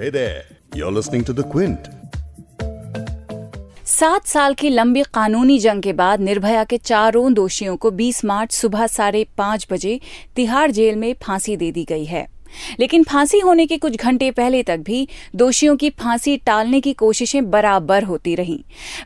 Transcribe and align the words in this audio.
Hey 0.00 0.10
there, 0.10 0.40
you're 0.76 0.98
listening 0.98 1.22
to 1.26 1.34
The 1.38 1.44
Quint. 1.52 1.76
सात 3.86 4.26
साल 4.26 4.54
की 4.54 4.70
लंबी 4.70 5.02
कानूनी 5.02 5.58
जंग 5.58 5.82
के 5.82 5.92
बाद 5.92 6.20
निर्भया 6.20 6.64
के 6.64 6.78
चारों 6.78 7.34
दोषियों 7.34 7.76
को 7.76 7.90
20 7.90 8.24
मार्च 8.24 8.52
सुबह 8.52 8.86
साढ़े 8.86 9.26
पाँच 9.38 9.66
बजे 9.70 10.00
तिहाड़ 10.36 10.70
जेल 10.70 10.96
में 10.96 11.14
फांसी 11.22 11.56
दे 11.56 11.72
दी 11.72 11.84
गई 11.84 12.04
है। 12.04 12.28
लेकिन 12.80 13.02
फांसी 13.02 13.38
होने 13.38 13.66
के 13.66 13.76
कुछ 13.76 13.96
घंटे 13.96 14.30
पहले 14.30 14.62
तक 14.62 14.78
भी 14.78 15.08
दोषियों 15.34 15.76
की 15.76 15.90
फांसी 15.90 16.36
टालने 16.36 16.80
की 16.80 16.92
कोशिशें 16.92 17.50
बराबर 17.50 18.02
होती 18.02 18.34
रहीं। 18.34 18.60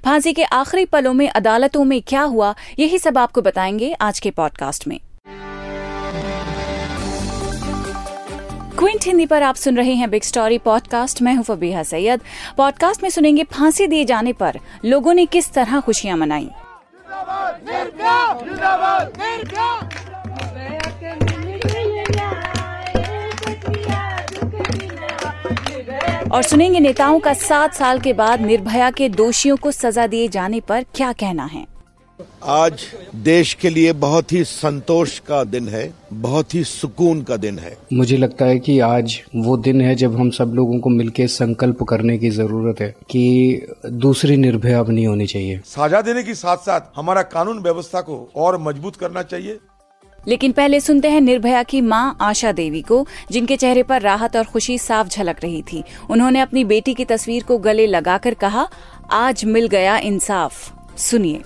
फांसी 0.04 0.32
के 0.32 0.42
आखिरी 0.42 0.84
पलों 0.84 1.14
में 1.14 1.28
अदालतों 1.28 1.84
में 1.84 2.02
क्या 2.02 2.22
हुआ 2.22 2.54
यही 2.78 2.98
सब 2.98 3.18
आपको 3.18 3.42
बताएँगे 3.42 3.92
आज 3.92 4.20
के 4.20 4.30
पॉडकास्ट 4.30 4.88
में। 4.88 5.00
क्विंट 8.80 9.04
हिंदी 9.04 9.24
पर 9.26 9.42
आप 9.42 9.54
सुन 9.54 9.76
रहे 9.76 9.94
हैं 9.94 10.08
बिग 10.10 10.22
स्टोरी 10.22 10.58
पॉडकास्ट। 10.58 11.20
मैं 11.22 11.34
हूँ 11.34 11.42
फबीहा 11.44 11.82
सैयद। 11.82 12.20
पॉडकास्ट 12.56 13.02
में 13.02 13.08
सुनेंगे 13.10 13.44
फांसी 13.44 13.86
दिए 13.86 14.04
जाने 14.04 14.32
पर 14.32 14.58
लोगों 14.84 15.14
ने 15.14 15.26
किस 15.26 15.52
तरह 15.52 15.80
खुशियाँ 15.80 16.16
मनाई? 16.16 16.48
और 26.32 26.42
सुनेंगे 26.42 26.80
नेताओं 26.80 27.20
का 27.20 27.34
सात 27.34 27.74
साल 27.74 28.00
के 28.00 28.12
बाद 28.12 28.40
निर्भया 28.40 28.90
के 28.90 29.08
दोषियों 29.08 29.56
को 29.56 29.70
सजा 29.72 30.06
दिए 30.06 30.28
जाने 30.28 30.60
पर 30.60 30.84
क्या 30.94 31.12
कहना 31.12 31.44
है? 31.44 31.79
आज 32.44 32.82
देश 33.14 33.54
के 33.54 33.70
लिए 33.70 33.92
बहुत 33.92 34.32
ही 34.32 34.44
संतोष 34.44 35.18
का 35.18 35.44
दिन 35.44 35.68
है 35.68 35.94
बहुत 36.12 36.54
ही 36.54 36.64
सुकून 36.64 37.22
का 37.22 37.36
दिन 37.36 37.58
है। 37.58 37.76
मुझे 37.92 38.16
लगता 38.16 38.44
है 38.44 38.58
कि 38.58 38.78
आज 38.80 39.20
वो 39.36 39.56
दिन 39.56 39.80
है 39.80 39.94
जब 39.94 40.16
हम 40.16 40.30
सब 40.30 40.52
लोगों 40.54 40.78
को 40.80 40.90
मिलकर 40.90 41.26
संकल्प 41.26 41.82
करने 41.82 42.18
की 42.18 42.30
ज़रूरत 42.30 42.80
है 42.80 42.94
कि 43.10 43.66
दूसरी 43.86 44.36
निर्भया 44.36 44.80
अब 44.80 44.90
नहीं 44.90 45.06
होनी 45.06 45.26
चाहिए। 45.26 45.60
साझा 45.64 46.00
देने 46.00 46.22
के 46.22 46.34
साथ 46.34 46.56
साथ 46.56 46.80
हमारा 46.96 47.22
कानून 47.22 47.58
व्यवस्था 47.58 48.00
को 48.00 48.30
और 48.36 48.58
मज़बूत 48.62 48.96
करना 48.96 49.22
चाहिए। 49.22 49.58
लेकिन 50.28 50.52
पहले 50.52 50.80
सुनते 50.80 51.08
हैं 51.08 51.20
निर्भया 51.20 51.62
की 51.62 51.80
माँ 51.80 52.16
आशा 52.20 52.52
देवी 52.52 52.82
को 52.82 53.06
जिनके 53.30 53.56
चेहरे 53.56 53.82
पर 53.82 54.02
राहत 54.02 54.36
और 54.36 54.44
खुशी 54.44 54.78
साफ़ 54.78 55.08
झलक 55.08 55.36
रही 55.42 55.62
थी। 55.62 55.82
उन्होंने 56.10 56.40
अपनी 56.40 56.64
बेटी 56.64 56.94
की 56.94 57.04
तस्वीर 57.04 57.42
को 57.42 57.58
गले 57.58 57.86
लगाकर 57.86 58.34
कहा 58.34 58.68
आज 59.10 59.44
मिल 59.44 59.68
गया 59.68 59.98
इंसाफ। 59.98 60.72
सुनिए। 60.98 61.40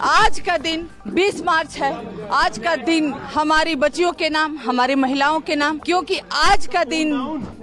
आज 0.00 0.38
का 0.40 0.56
दिन 0.58 0.86
20 1.08 1.40
मार्च 1.44 1.76
है। 1.76 1.92
आज 2.32 2.58
का 2.58 2.74
दिन 2.76 3.12
हमारी 3.34 3.74
बच्चियों 3.74 4.12
के 4.12 4.28
नाम, 4.30 4.56
हमारी 4.58 4.94
महिलाओं 4.94 5.40
के 5.40 5.56
नाम, 5.56 5.78
क्योंकि 5.78 6.18
आज 6.34 6.66
का 6.66 6.84
दिन 6.84 7.12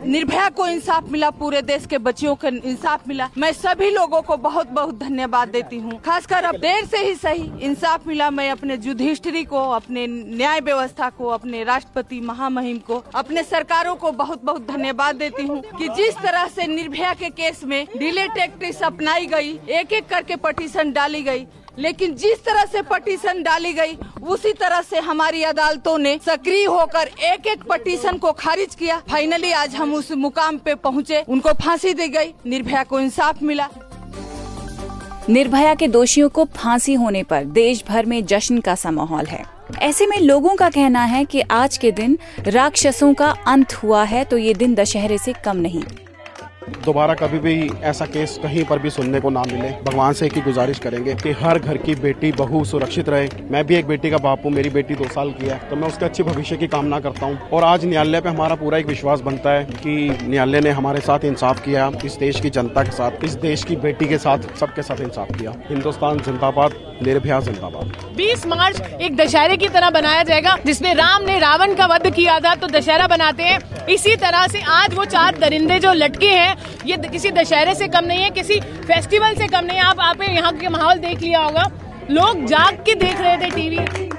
निर्भया 0.05 0.49
को 0.49 0.67
इंसाफ 0.67 1.09
मिला, 1.11 1.29
पूरे 1.29 1.61
देश 1.61 1.85
के 1.85 1.97
बच्चियों 1.97 2.35
को 2.35 2.47
इंसाफ 2.47 3.07
मिला। 3.07 3.29
मैं 3.37 3.51
सभी 3.53 3.89
लोगों 3.89 4.21
को 4.21 4.37
बहुत 4.37 4.69
बहुत 4.69 4.99
धन्यवाद 4.99 5.49
देती 5.49 5.79
हूँ। 5.79 5.99
खासकर 6.01 6.43
अब 6.43 6.57
देर 6.57 6.85
से 6.85 6.97
ही 6.97 7.15
सही 7.15 7.49
इंसाफ 7.61 8.07
मिला। 8.07 8.29
मैं 8.29 8.49
अपने 8.51 8.79
युधिष्ठिरी 8.83 9.43
को, 9.43 9.69
अपने 9.71 10.07
न्याय 10.07 10.59
व्यवस्था 10.59 11.09
को, 11.09 11.27
अपने 11.29 11.63
राष्ट्रपति 11.63 12.21
महामहिम 12.21 12.77
को, 12.77 13.03
अपने 13.15 13.43
सरकारों 13.43 13.95
को 13.95 14.11
बहुत 14.13 14.43
बहुत 14.43 14.67
धन्यवाद 14.67 15.15
देती 15.15 15.47
हूँ 15.47 15.61
कि 15.77 15.87
जिस 15.87 16.17
तरह 16.17 16.47
से 16.47 16.67
निर्भया 16.67 17.13
के 17.13 17.29
केस 17.31 17.63
में 17.63 17.85
डिले 17.97 18.27
टेक्टिक्स 18.29 18.81
अपनाई 18.83 19.25
गई 19.25 19.59
एक 19.69 19.93
एक 19.93 20.07
करके 20.09 20.35
पटिशन 20.35 20.91
डाली 20.91 21.23
गई 21.23 21.45
लेकिन 21.79 22.13
जिस 22.15 22.43
तरह 22.45 22.65
से 22.65 22.81
पटिशन 22.81 23.41
डाली 23.43 23.73
गई, 23.73 23.97
उसी 24.23 24.53
तरह 24.53 24.81
से 24.81 24.99
हमारी 24.99 25.43
अदालतों 25.43 25.97
ने 25.97 26.19
सक्रिय 26.25 26.65
होकर 26.65 27.09
एक 27.23 27.47
एक 27.47 27.63
पटिशन 27.63 28.17
को 28.17 28.31
खारिज 28.31 28.75
किया। 28.75 28.97
फाइनली 29.09 29.51
आज 29.51 29.75
हम 29.75 29.93
उस 29.93 30.11
मुकाम 30.11 30.57
पे 30.57 30.75
पहुँचे। 30.75 31.23
उनको 31.29 31.53
फांसी 31.53 31.93
दी 31.93 32.07
गई। 32.07 32.33
निर्भया 32.45 32.83
को 32.83 32.99
इंसाफ 32.99 33.43
मिला। 33.43 33.69
निर्भया 35.29 35.75
के 35.75 35.87
दोषियों 35.87 36.29
को 36.29 36.45
फांसी 36.45 36.93
होने 36.93 37.23
पर 37.23 37.43
देश 37.43 37.83
भर 37.87 38.05
में 38.05 38.25
जश्न 38.25 38.59
का 38.59 38.75
सा 38.75 38.91
माहौल 38.91 39.25
है। 39.25 39.43
ऐसे 39.79 40.05
में 40.07 40.17
लोगों 40.19 40.55
का 40.55 40.69
कहना 40.69 41.03
है 41.03 41.23
कि 41.25 41.41
आज 41.41 41.77
के 41.77 41.91
दिन 41.91 42.17
राक्षसों 42.39 43.13
का 43.13 43.29
अंत 43.47 43.73
हुआ 43.73 44.03
है 44.03 44.23
तो 44.23 44.37
ये 44.37 44.53
दिन 44.53 44.75
दशहरे 44.75 45.17
से 45.17 45.33
कम 45.45 45.57
नहीं। 45.57 45.83
दोबारा 46.85 47.13
कभी 47.15 47.39
भी 47.39 47.69
ऐसा 47.83 48.05
केस 48.07 48.37
कहीं 48.43 48.63
पर 48.65 48.79
भी 48.79 48.89
सुनने 48.89 49.19
को 49.19 49.29
ना 49.29 49.43
मिले। 49.43 49.69
भगवान 49.83 50.13
से 50.13 50.25
एक 50.25 50.33
ही 50.33 50.41
गुजारिश 50.41 50.79
करेंगे 50.79 51.15
कि 51.15 51.31
हर 51.39 51.59
घर 51.59 51.77
की 51.79 51.95
बेटी 51.97 52.31
बहू 52.33 52.63
सुरक्षित 52.65 53.09
रहे। 53.09 53.27
मैं 53.51 53.65
भी 53.67 53.75
एक 53.75 53.87
बेटी 53.87 54.09
का 54.09 54.17
बाप 54.19 54.45
हूँ, 54.45 54.51
मेरी 54.51 54.69
बेटी 54.69 54.95
दो 54.95 55.07
साल 55.09 55.31
की 55.31 55.45
है 55.45 55.57
तो 55.69 55.75
मैं 55.75 55.87
उसके 55.87 56.05
अच्छे 56.05 56.23
भविष्य 56.23 56.57
की 56.57 56.67
कामना 56.67 56.99
करता 56.99 57.25
हूँ। 57.25 57.49
और 57.49 57.63
आज 57.63 57.85
न्यायालय 57.85 58.21
पे 58.21 58.29
हमारा 58.29 58.55
पूरा 58.55 58.77
एक 58.77 58.85
विश्वास 58.87 59.21
बनता 59.21 59.51
है 59.51 59.63
कि 59.65 60.17
न्यायालय 60.23 60.61
ने 60.61 60.69
हमारे 60.71 60.99
साथ 61.01 61.25
इंसाफ 61.25 61.63
किया, 61.65 61.91
इस 62.05 62.17
देश 62.17 62.39
की 62.39 62.49
जनता 62.51 62.83
के 62.83 62.91
साथ, 62.91 63.23
इस 63.23 63.35
देश 63.37 63.63
की 63.63 63.75
बेटी 63.77 64.07
के 64.07 64.17
साथ, 64.17 64.55
सबके 64.59 64.81
साथ 64.81 65.01
इंसाफ 65.01 65.31
किया। 65.31 65.53
हिंदुस्तान 65.69 66.19
जिंदाबाद, 66.19 66.73
निर्भया 67.03 67.39
जिंदाबाद। 67.41 67.91
बीस 68.17 68.45
मार्च 68.47 68.81
एक 69.01 69.15
दशहरे 69.15 69.57
की 69.57 69.67
तरह 69.69 69.89
बनाया 69.91 70.23
जाएगा, 70.23 70.57
जिसमें 70.65 70.93
राम 70.95 71.23
ने 71.23 71.37
रावण 71.39 71.75
का 71.75 71.85
वध 71.85 72.09
किया 72.11 72.39
था 72.39 72.55
तो 72.55 72.67
दशहरा 72.69 73.07
बनाते 73.07 73.43
हैं। 73.43 73.59
इसी 73.87 74.15
तरह 74.17 74.47
से 74.47 74.61
आज 74.69 74.93
वो 74.93 75.05
चार 75.07 75.37
दरिंदे 75.37 75.79
जो 75.79 75.91
लटके 75.93 76.29
हैं 76.29 76.55
ये 76.85 76.97
किसी 77.09 77.31
दशहरे 77.31 77.75
से 77.75 77.87
कम 77.87 78.05
नहीं 78.05 78.21
है, 78.21 78.29
किसी 78.31 78.59
फेस्टिवल 78.59 79.35
से 79.35 79.47
कम 79.47 79.65
नहीं 79.65 79.77
है। 79.77 79.83
आप 79.83 79.99
आप 79.99 80.21
यहाँ 80.21 80.51
के 80.57 80.69
माहौल 80.69 80.99
देख 80.99 81.21
लिया 81.21 81.41
होगा। 81.41 81.63
लोग 82.11 82.45
जाग 82.45 82.83
के 82.85 82.95
देख 82.95 83.21
रहे 83.21 83.37
थे 83.37 83.49
टीवी। 83.51 84.09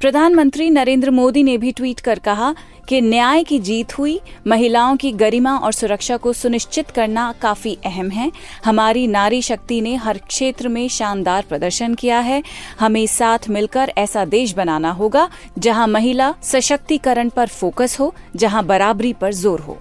प्रधानमंत्री 0.00 0.68
नरेंद्र 0.70 1.10
मोदी 1.10 1.42
ने 1.42 1.56
भी 1.58 1.70
ट्वीट 1.72 1.98
कर 2.00 2.18
कहा 2.18 2.54
कि 2.88 3.00
न्याय 3.00 3.42
की 3.44 3.58
जीत 3.58 3.96
हुई, 3.98 4.20
महिलाओं 4.46 4.96
की 4.96 5.10
गरिमा 5.12 5.56
और 5.56 5.72
सुरक्षा 5.72 6.16
को 6.16 6.32
सुनिश्चित 6.32 6.90
करना 6.90 7.32
काफ़ी 7.42 7.76
अहम 7.84 8.08
है। 8.10 8.30
हमारी 8.64 9.06
नारी 9.06 9.40
शक्ति 9.42 9.80
ने 9.80 9.94
हर 9.96 10.18
क्षेत्र 10.18 10.68
में 10.68 10.88
शानदार 10.88 11.44
प्रदर्शन 11.48 11.94
किया 11.94 12.20
है। 12.20 12.42
हमें 12.80 13.06
साथ 13.06 13.48
मिलकर 13.48 13.92
ऐसा 13.98 14.24
देश 14.24 14.54
बनाना 14.54 14.90
होगा, 14.90 15.28
जहाँ 15.58 15.86
महिला 15.86 16.34
सशक्तिकरण 16.42 17.28
पर 17.28 17.48
फोकस 17.48 17.98
हो, 18.00 18.14
जहाँ 18.36 18.64
बराबरी 18.66 19.12
पर 19.12 19.32
ज़ोर 19.34 19.60
हो। 19.60 19.78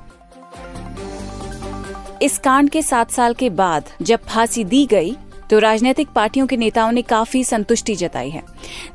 इस 2.21 2.37
कांड 2.37 2.69
के 2.69 2.81
सात 2.81 3.11
साल 3.11 3.33
के 3.33 3.49
बाद, 3.49 3.89
जब 4.01 4.19
फांसी 4.25 4.63
दी 4.65 4.85
गई 4.85 5.15
तो 5.49 5.59
राजनीतिक 5.59 6.09
पार्टियों 6.09 6.47
के 6.47 6.57
नेताओं 6.57 6.91
ने 6.91 7.01
काफ़ी 7.01 7.43
संतुष्टि 7.43 7.95
जताई 7.95 8.29
है। 8.29 8.43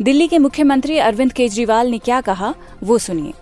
दिल्ली 0.03 0.29
के 0.29 0.39
मुख्यमंत्री 0.39 0.99
अरविंद 0.99 1.33
केजरीवाल 1.33 1.89
ने 1.89 1.99
क्या 1.99 2.21
कहा, 2.21 2.55
वो 2.83 2.99
सुनिए। 2.99 3.33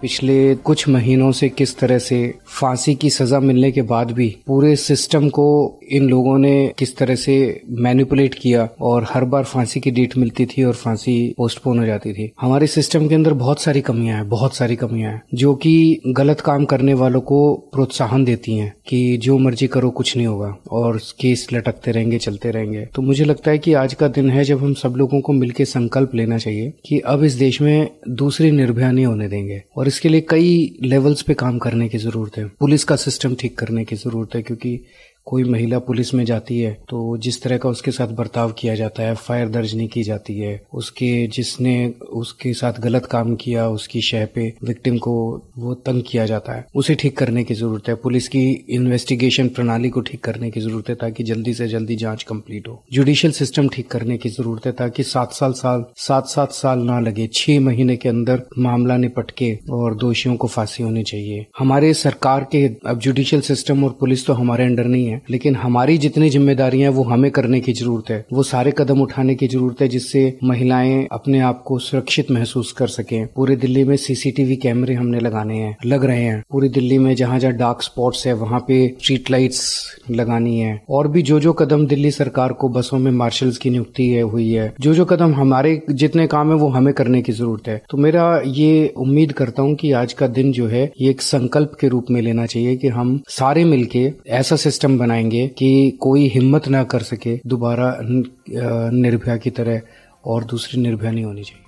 पिछले 0.00 0.54
कुछ 0.54 0.88
महीनों 0.88 1.30
से 1.32 1.48
किस 1.48 1.78
तरह 1.78 1.98
से 1.98 2.18
फांसी 2.46 2.94
की 2.94 3.10
सजा 3.10 3.40
मिलने 3.40 3.70
के 3.72 3.82
बाद 3.82 4.10
भी 4.10 4.28
पूरे 4.46 4.74
सिस्टम 4.76 5.28
को 5.28 5.46
इन 5.90 6.08
लोगों 6.08 6.38
ने 6.38 6.72
किस 6.78 6.96
तरह 6.96 7.14
से 7.14 7.62
मैनिपुलेट 7.70 8.34
किया 8.34 8.68
और 8.80 9.06
हर 9.10 9.24
बार 9.24 9.44
फांसी 9.44 9.80
की 9.80 9.90
डेट 9.90 10.16
मिलती 10.16 10.46
थी 10.46 10.64
और 10.64 10.74
फांसी 10.74 11.34
पोस्टपोन 11.36 11.78
हो 11.78 11.86
जाती 11.86 12.12
थी। 12.12 12.30
हमारे 12.40 12.66
सिस्टम 12.66 13.08
के 13.08 13.14
अंदर 13.14 13.32
बहुत 13.32 13.60
सारी 13.60 13.80
कमियाँ 13.80 14.16
हैं, 14.16 14.28
बहुत 14.28 14.56
सारी 14.56 14.76
कमियाँ 14.76 15.12
हैं, 15.12 15.22
जो 15.34 15.54
कि 15.54 16.00
गलत 16.06 16.40
काम 16.40 16.64
करने 16.64 16.94
वालों 16.94 17.20
को 17.20 17.54
प्रोत्साहन 17.72 18.24
देती 18.24 18.56
हैं 18.56 18.72
कि 18.86 19.16
जो 19.16 19.38
मर्ज़ी 19.38 19.66
करो, 19.66 19.90
कुछ 19.90 20.16
नहीं 20.16 20.26
होगा 20.26 20.56
और 20.70 21.00
केस 21.20 21.46
लटकते 21.52 21.90
रहेंगे, 21.90 22.18
चलते 22.18 22.50
रहेंगे। 22.50 22.86
तो 22.94 23.02
मुझे 23.02 23.24
लगता 23.24 23.50
है 23.50 23.58
कि 23.58 23.72
आज 23.74 23.94
का 23.94 24.08
दिन 24.08 24.30
है 24.30 24.44
जब 24.44 24.62
हम 24.64 24.74
सब 24.74 24.94
लोगों 24.96 25.20
को 25.20 25.32
मिलकर 25.32 25.64
संकल्प 25.64 26.14
लेना 26.14 26.38
चाहिए 26.38 26.72
कि 26.86 26.98
अब 26.98 27.24
इस 27.24 27.32
देश 27.32 27.60
में 27.60 27.88
दूसरी 28.08 28.50
निर्भया 28.50 28.90
नहीं 28.90 29.06
होने 29.06 29.28
देंगे 29.28 29.62
और 29.76 29.85
और 29.86 29.88
इसके 29.88 30.08
लिए 30.08 30.20
कई 30.20 30.78
लेवल्स 30.82 31.20
पे 31.22 31.34
काम 31.34 31.58
करने 31.58 31.88
की 31.88 31.98
ज़रूरत 31.98 32.36
है। 32.38 32.44
पुलिस 32.60 32.84
का 32.84 32.94
सिस्टम 32.96 33.34
ठीक 33.34 33.56
करने 33.58 33.84
की 33.84 33.96
ज़रूरत 33.96 34.34
है, 34.34 34.40
क्योंकि 34.42 34.80
कोई 35.26 35.44
महिला 35.44 35.78
पुलिस 35.78 36.12
में 36.14 36.24
जाती 36.24 36.58
है 36.58 36.72
तो 36.88 37.16
जिस 37.16 37.42
तरह 37.42 37.58
का 37.58 37.68
उसके 37.68 37.90
साथ 37.90 38.08
बर्ताव 38.16 38.52
किया 38.52 38.74
जाता 38.74 39.02
है, 39.02 39.14
फायर 39.16 39.48
दर्ज 39.48 39.74
नहीं 39.74 39.88
की 39.88 40.02
जाती 40.02 40.38
है। 40.38 40.60
उसके, 40.74 41.26
जिसने 41.26 41.74
उसके 42.12 42.52
साथ 42.54 42.80
गलत 42.80 43.06
काम 43.06 43.34
किया, 43.34 43.68
उसकी 43.68 44.00
शह 44.00 44.24
पे 44.26 44.46
विक्टिम 44.64 44.98
को 44.98 45.14
वो 45.58 45.74
तंग 45.76 46.02
किया 46.06 46.26
जाता 46.26 46.52
है। 46.52 46.64
उसे 46.74 46.94
ठीक 46.94 47.16
करने 47.18 47.44
की 47.44 47.54
ज़रूरत 47.54 47.88
है। 47.88 47.94
पुलिस 47.94 48.28
की 48.28 48.44
इन्वेस्टिगेशन 48.70 49.48
प्रणाली 49.48 49.88
को 49.88 50.00
ठीक 50.00 50.22
करने 50.24 50.50
की 50.50 50.60
ज़रूरत 50.60 50.88
है, 50.88 50.94
ताकि 50.94 51.24
जल्दी 51.24 51.54
से 51.54 51.68
जल्दी 51.68 51.96
जाँच 51.96 52.22
कंप्लीट 52.22 52.68
हो। 52.68 52.82
जुडिशियल 52.92 53.32
सिस्टम 53.32 53.68
ठीक 53.68 53.90
करने 53.90 54.16
की 54.16 54.28
ज़रूरत 54.28 54.66
है, 54.66 54.72
ताकि 54.72 55.02
सात 55.02 55.32
साल 55.32 55.52
साल, 55.54 55.84
सात 55.98 56.26
सात 56.26 56.52
साल 56.52 56.78
ना 56.80 57.00
लगे। 57.00 57.28
छह 57.34 57.60
महीने 57.60 57.96
के 57.96 58.08
अंदर 58.08 58.42
मामला 58.58 58.96
निपट 58.96 59.30
के 59.30 59.52
और 59.70 59.96
दोषियों 59.96 60.36
को 60.36 60.48
फांसी 60.48 60.82
होनी 60.82 61.02
चाहिए। 61.02 61.46
हमारे 61.58 61.92
सरकार 61.96 62.46
के, 62.52 62.64
अब 62.86 62.98
जुडिशियल 62.98 63.42
सिस्टम 63.42 63.84
और 63.84 63.96
पुलिस 64.00 64.26
तो 64.26 64.32
हमारे 64.32 64.64
अंडर 64.64 64.84
नहीं 64.86 65.06
है। 65.06 65.15
हैं, 65.16 65.22
लेकिन 65.30 65.56
हमारी 65.56 65.98
जितनी 65.98 66.30
जिम्मेदारियाँ 66.30 66.92
वो 66.92 67.02
हमें 67.02 67.30
करने 67.30 67.60
की 67.60 67.72
ज़रूरत 67.72 68.10
है। 68.10 68.24
वो 68.32 68.42
सारे 68.42 68.72
कदम 68.78 69.00
उठाने 69.00 69.34
की 69.34 69.48
ज़रूरत 69.48 69.80
है, 69.80 69.88
जिससे 69.88 70.38
महिलाएँ 70.44 71.06
अपने 71.12 71.40
आप 71.40 71.62
को 71.62 71.78
सुरक्षित 71.78 72.30
महसूस 72.30 72.72
कर 72.72 72.86
सकें। 72.86 73.26
पूरे 73.26 73.56
दिल्ली 73.56 73.84
में 73.84 73.96
सीसीटीवी 73.96 74.56
कैमरे 74.56 74.94
हमने 74.94 75.20
लगाने 75.20 75.56
हैं, 75.56 75.76
लग 75.86 76.04
रहे 76.04 76.22
हैं। 76.22 76.42
पूरी 76.50 76.68
दिल्ली 76.68 76.98
में 76.98 77.14
जहाँ 77.14 77.38
जहाँ 77.38 77.52
डार्क 77.52 77.82
स्पॉट्स 77.82 78.26
है, 78.26 78.32
वहाँ 78.32 78.60
पे 78.60 78.94
स्ट्रीट 79.02 79.30
लाइट्स 79.30 79.90
लगानी 80.10 80.58
है। 80.58 80.82
और 80.90 81.08
भी 81.08 81.22
जो 81.22 81.40
जो 81.40 81.52
कदम 81.52 81.86
दिल्ली 81.86 82.10
सरकार 82.10 82.52
को 82.52 82.68
बसों 82.68 82.98
में 82.98 83.10
मार्शल्स 83.12 83.58
की 83.58 83.70
नियुक्ति 83.70 84.08
है, 84.08 84.22
हुई 84.22 84.50
है 84.52 84.74
जो 84.80 84.94
जो 84.94 85.04
कदम 85.04 85.34
हमारे 85.34 85.82
जितने 85.90 86.26
काम 86.26 86.50
है, 86.50 86.56
वो 86.56 86.68
हमें 86.68 86.94
करने 86.94 87.22
की 87.22 87.32
ज़रूरत 87.32 87.68
है। 87.68 87.82
तो 87.90 87.98
मेरा 87.98 88.42
ये 88.46 88.92
उम्मीद 88.96 89.32
करता 89.32 89.62
हूँ 89.62 89.74
कि 89.74 89.92
आज 89.92 90.12
का 90.12 90.26
दिन 90.26 90.52
जो 90.52 90.66
है, 90.66 90.92
ये 91.00 91.10
एक 91.10 91.22
संकल्प 91.22 91.72
के 91.80 91.88
रूप 91.88 92.06
में 92.10 92.20
लेना 92.22 92.46
चाहिए 92.46 92.76
कि 92.76 92.88
हम 92.88 93.20
सारे 93.28 93.64
मिलके 93.64 94.12
ऐसा 94.28 94.56
सिस्टम 94.56 94.98
बनाएँगे 95.06 95.46
कि 95.58 95.90
कोई 96.00 96.26
हिम्मत 96.28 96.68
ना 96.68 96.82
कर 96.84 97.02
सके, 97.02 97.38
दोबारा 97.46 97.96
निर्भया 98.00 99.36
की 99.36 99.50
तरह 99.50 99.80
और 100.24 100.44
दूसरी 100.44 100.80
निर्भया 100.82 101.10
नहीं 101.10 101.24
होनी 101.24 101.42
चाहिए। 101.42 101.64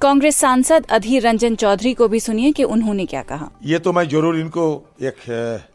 कांग्रेस 0.00 0.36
सांसद 0.36 0.84
अधीर 0.90 1.22
रंजन 1.22 1.54
चौधरी 1.54 1.92
को 1.94 2.06
भी 2.08 2.18
सुनिए 2.20 2.50
कि 2.52 2.64
उन्होंने 2.64 3.04
क्या 3.06 3.22
कहा। 3.22 3.48
ये 3.64 3.78
तो 3.78 3.92
मैं 3.92 4.08
ज़रूर 4.08 4.36
इनको 4.38 4.62
एक 5.02 5.16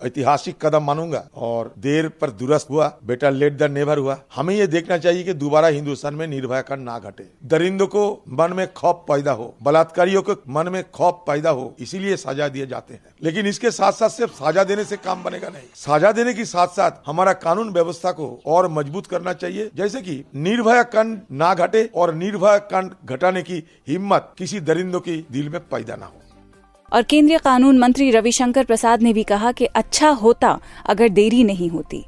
ऐतिहासिक 0.05 0.55
कदम 0.61 0.83
मानूँगा 0.83 1.23
और 1.37 1.73
देर 1.77 2.07
पर 2.21 2.29
दुरुस्त 2.31 2.69
हुआ, 2.69 2.87
बेटा 3.05 3.29
लेट 3.29 3.57
द 3.57 3.69
नेवर 3.71 3.97
हुआ। 3.97 4.17
हमें 4.35 4.53
ये 4.55 4.65
देखना 4.67 4.97
चाहिए 4.97 5.23
कि 5.23 5.33
दोबारा 5.35 5.67
हिंदुस्तान 5.67 6.13
में 6.13 6.25
निर्भया 6.27 6.61
का 6.61 6.75
ना 6.77 6.97
घटे। 6.99 7.27
दरिंदों 7.45 7.87
को 7.87 8.05
मन 8.31 8.53
में 8.53 8.67
खौफ 8.73 9.03
पैदा 9.07 9.31
हो, 9.31 9.53
बलात्कारियों 9.63 10.21
को 10.21 10.33
मन 10.49 10.69
में 10.69 10.83
खौफ 10.91 11.23
पैदा 11.27 11.49
हो, 11.49 11.73
इसीलिए 11.79 12.15
साजा 12.15 12.47
दिए 12.47 12.65
जाते 12.65 12.93
हैं। 12.93 13.03
लेकिन 13.23 13.47
इसके 13.47 13.71
साथ 13.71 13.91
साथ 13.91 14.09
सिर्फ़ 14.09 14.33
साजा 14.33 14.63
देने 14.63 14.83
से 14.83 14.97
काम 14.97 15.23
बनेगा 15.23 15.49
नहीं। 15.49 15.69
साजा 15.75 16.11
देने 16.13 16.33
के 16.33 16.45
साथ 16.45 16.75
साथ 16.75 17.01
हमारा 17.05 17.33
कानून 17.45 17.69
व्यवस्था 17.73 18.11
को 18.13 18.29
और 18.47 18.71
मज़बूत 18.71 19.07
करना 19.07 19.33
चाहिए, 19.35 19.69
जैसे 19.75 20.01
की 20.01 20.23
निर्भया 20.35 20.83
कांड 20.89 21.17
ना 21.33 21.53
घटे 21.55 21.89
और 21.95 22.13
निर्भया 22.15 22.57
कांड 22.65 22.91
घटाने 23.05 23.41
की 23.43 23.63
हिम्मत 23.87 24.13
हिम्मत 24.15 24.35
किसी 24.37 24.59
दरिंदों 24.59 24.99
की 24.99 25.25
दिल 25.31 25.49
में 25.49 25.59
पैदा 25.59 25.95
ना 25.95 26.05
हो। 26.05 26.21
और 26.93 27.03
केंद्रीय 27.03 27.37
कानून 27.37 27.77
मंत्री 27.77 28.11
रविशंकर 28.11 28.65
प्रसाद 28.65 29.01
ने 29.01 29.13
भी 29.13 29.23
कहा 29.23 29.51
कि 29.51 29.65
अच्छा 29.65 30.09
होता 30.09 30.59
अगर 30.85 31.09
देरी 31.09 31.43
नहीं 31.43 31.69
होती। 31.69 32.05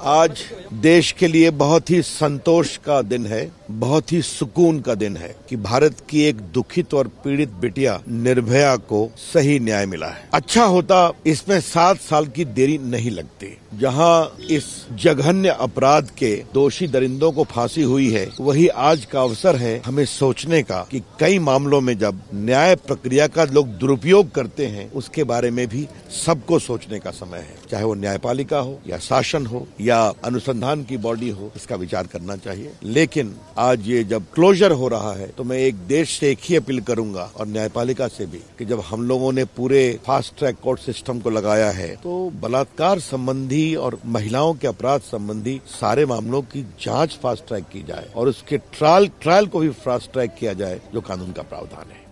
आज 0.00 0.40
देश 0.72 1.12
के 1.12 1.26
लिए 1.26 1.50
बहुत 1.50 1.90
ही 1.90 2.02
संतोष 2.02 2.76
का 2.76 3.02
दिन 3.02 3.26
है 3.26 3.50
बहुत 3.70 4.12
ही 4.12 4.22
सुकून 4.22 4.80
का 4.80 4.94
दिन 4.94 5.16
है 5.16 5.34
कि 5.48 5.56
भारत 5.56 6.02
की 6.10 6.22
एक 6.22 6.40
दुखित 6.40 6.94
और 6.94 7.08
पीड़ित 7.24 7.50
बिटिया 7.50 8.02
निर्भया 8.08 8.76
को 8.76 9.10
सही 9.16 9.58
न्याय 9.58 9.86
मिला 9.86 10.06
है। 10.06 10.28
अच्छा 10.32 10.64
होता 10.64 11.12
इसमें 11.26 11.60
सात 11.60 11.96
साल 11.96 12.26
की 12.26 12.44
देरी 12.44 12.78
नहीं 12.78 13.10
लगती। 13.10 13.56
जहाँ 13.80 14.36
इस 14.50 14.64
जघन्य 15.02 15.48
अपराध 15.60 16.10
के 16.18 16.34
दोषी 16.54 16.86
दरिंदों 16.88 17.30
को 17.32 17.44
फांसी 17.44 17.82
हुई 17.82 18.10
है, 18.10 18.26
वही 18.40 18.66
आज 18.68 19.04
का 19.04 19.22
अवसर 19.22 19.56
है 19.56 19.80
हमें 19.86 20.04
सोचने 20.04 20.62
का 20.62 20.80
कि 20.90 21.00
कई 21.20 21.38
मामलों 21.40 21.80
में 21.80 21.96
जब 21.98 22.20
न्याय 22.34 22.74
प्रक्रिया 22.86 23.26
का 23.26 23.44
लोग 23.46 23.68
दुरुपयोग 23.78 24.30
करते 24.30 24.66
हैं, 24.66 24.90
उसके 24.92 25.24
बारे 25.24 25.50
में 25.50 25.66
भी 25.68 25.86
सबको 26.16 26.58
सोचने 26.58 26.98
का 26.98 27.10
समय 27.10 27.38
है। 27.38 27.56
चाहे 27.70 27.84
वो 27.84 27.94
न्यायपालिका 27.94 28.58
हो, 28.58 28.78
या 28.86 28.98
शासन 28.98 29.46
हो, 29.46 29.66
या 29.80 29.98
अनुसंधान 30.24 30.84
की 30.84 30.96
बॉडी 30.98 31.28
हो, 31.30 31.50
इसका 31.56 31.76
विचार 31.76 32.06
करना 32.06 32.36
चाहिए। 32.38 32.72
लेकिन 32.84 33.34
आज 33.58 33.88
ये 33.88 34.02
जब 34.04 34.24
क्लोजर 34.34 34.72
हो 34.72 34.88
रहा 34.88 35.12
है 35.12 35.26
तो 35.28 35.44
मैं 35.44 35.58
एक 35.58 35.86
देश 35.88 36.18
से 36.18 36.30
एक 36.30 36.38
ही 36.42 36.56
अपील 36.56 36.80
करूँगा, 36.82 37.30
और 37.36 37.46
न्यायपालिका 37.48 38.08
से 38.08 38.26
भी, 38.26 38.40
कि 38.58 38.64
जब 38.64 38.80
हम 38.86 39.02
लोगों 39.02 39.32
ने 39.32 39.44
पूरे 39.56 39.98
फास्ट 40.06 40.38
ट्रैक 40.38 40.56
कोर्ट 40.62 40.80
सिस्टम 40.80 41.20
को 41.20 41.30
लगाया 41.30 41.70
है 41.72 41.94
तो 41.96 42.18
बलात्कार 42.42 43.00
संबंधी 43.00 43.64
और 43.74 44.00
महिलाओं 44.06 44.54
के 44.54 44.66
अपराध 44.66 45.00
संबंधी 45.00 45.60
सारे 45.66 46.06
मामलों 46.06 46.42
की 46.42 46.62
जाँच 46.62 47.18
फास्ट 47.22 47.46
ट्रैक 47.48 47.64
की 47.72 47.82
जाए 47.82 48.08
और 48.16 48.28
उसके 48.28 48.58
ट्रायल 48.58 49.10
ट्रायल 49.20 49.46
को 49.46 49.58
भी 49.58 49.68
फास्ट 49.68 50.12
ट्रैक 50.12 50.34
किया 50.34 50.52
जाए, 50.52 50.80
जो 50.94 51.00
कानून 51.00 51.32
का 51.32 51.42
प्रावधान 51.42 51.90
है। 51.90 52.06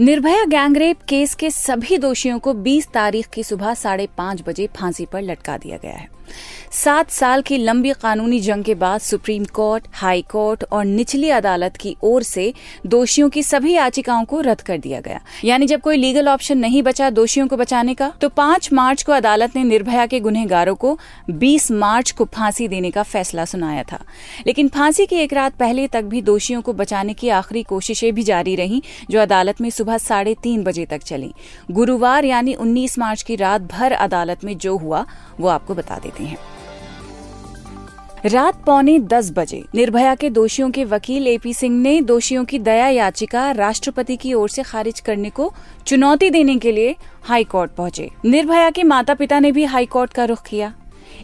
निर्भया 0.00 0.44
गैंगरेप 0.44 0.96
केस 1.08 1.34
के 1.34 1.50
सभी 1.50 1.98
दोषियों 1.98 2.38
को 2.38 2.54
20 2.54 2.88
तारीख 2.88 3.26
की 3.26 3.42
सुबह 3.42 3.74
साढ़े 3.74 4.08
पाँच 4.18 4.42
बजे 4.46 4.66
फांसी 4.66 5.06
पर 5.06 5.22
लटका 5.22 5.58
दिया 5.58 5.76
गया 5.76 5.92
है। 5.92 6.08
सात 6.72 7.10
साल 7.10 7.42
की 7.42 7.56
लंबी 7.58 7.92
कानूनी 7.92 8.38
जंग 8.40 8.64
के 8.64 8.74
बाद 8.74 9.00
सुप्रीम 9.00 9.44
कोर्ट, 9.44 9.86
हाई 9.92 10.22
कोर्ट 10.22 10.64
और 10.72 10.84
निचली 10.84 11.28
अदालत 11.30 11.76
की 11.76 11.96
ओर 12.02 12.22
से 12.22 12.52
दोषियों 12.86 13.28
की 13.28 13.42
सभी 13.42 13.72
याचिकाओं 13.72 14.24
को 14.24 14.40
रद्द 14.40 14.60
कर 14.60 14.78
दिया 14.78 15.00
गया। 15.00 15.20
यानी 15.44 15.66
जब 15.66 15.80
कोई 15.80 15.96
लीगल 15.96 16.28
ऑप्शन 16.28 16.58
नहीं 16.58 16.82
बचा 16.82 17.10
दोषियों 17.10 17.46
को 17.48 17.56
बचाने 17.56 17.94
का 17.94 18.12
तो 18.20 18.28
पाँच 18.28 18.72
मार्च 18.72 19.02
को 19.02 19.12
अदालत 19.12 19.56
ने 19.56 19.64
निर्भया 19.64 20.06
के 20.06 20.20
गुनहगारों 20.20 20.74
को 20.74 20.98
बीस 21.30 21.70
मार्च 21.70 22.10
को 22.10 22.24
फांसी 22.24 22.68
देने 22.68 22.90
का 22.90 23.02
फैसला 23.02 23.44
सुनाया 23.44 23.82
था। 23.82 24.02
लेकिन 24.46 24.68
फांसी 24.68 25.06
की 25.06 25.16
एक 25.16 25.32
रात 25.32 25.56
पहले 25.56 25.86
तक 25.86 26.02
भी 26.02 26.22
दोषियों 26.22 26.62
को 26.62 26.72
बचाने 26.72 27.14
की 27.14 27.28
आखिरी 27.28 27.62
कोशिशें 27.62 28.12
भी 28.14 28.22
जारी 28.22 28.56
रही, 28.56 28.82
जो 29.10 29.20
अदालत 29.20 29.60
में 29.60 29.70
सुबह 29.70 29.98
साढ़े 29.98 30.34
तीन 30.42 30.62
बजे 30.64 30.84
तक 30.86 31.02
चली। 31.02 31.32
गुरुवार 31.70 32.24
यानी 32.24 32.54
उन्नीस 32.54 32.98
मार्च 32.98 33.22
की 33.22 33.36
रात 33.36 33.60
भर 33.62 33.92
अदालत 33.92 34.44
में 34.44 34.56
जो 34.58 34.76
हुआ 34.76 35.04
वो 35.40 35.48
आपको 35.48 35.74
बता 35.74 35.98
देते 35.98 36.24
हैं। 36.24 36.38
रात 38.26 38.64
पौने 38.64 38.98
दस 38.98 39.30
बजे 39.30 39.62
निर्भया 39.74 40.14
के 40.14 40.30
दोषियों 40.30 40.70
के 40.70 40.84
वकील 40.84 41.26
एपी 41.26 41.52
सिंह 41.54 41.76
ने 41.78 42.00
दोषियों 42.00 42.44
की 42.44 42.58
दया 42.58 42.88
याचिका 42.88 43.50
राष्ट्रपति 43.50 44.16
की 44.16 44.32
ओर 44.34 44.48
से 44.48 44.62
खारिज 44.62 45.00
करने 45.00 45.30
को 45.30 45.52
चुनौती 45.86 46.30
देने 46.30 46.56
के 46.56 46.72
लिए 46.72 46.96
हाईकोर्ट 47.22 47.70
पहुँचे। 47.70 48.10
निर्भया 48.24 48.70
के 48.70 48.82
माता 48.82 49.14
पिता 49.14 49.38
ने 49.38 49.52
भी 49.52 49.64
हाईकोर्ट 49.64 50.12
का 50.12 50.24
रुख 50.24 50.42
किया। 50.42 50.74